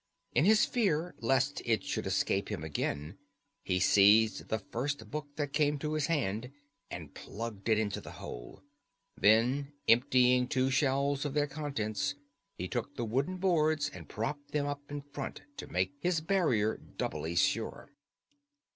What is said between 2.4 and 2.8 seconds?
him